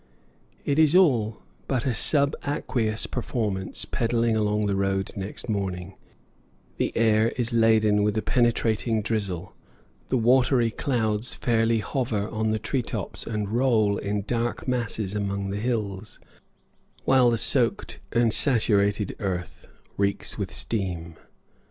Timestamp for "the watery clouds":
10.09-11.35